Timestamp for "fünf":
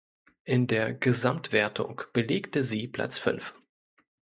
3.19-3.53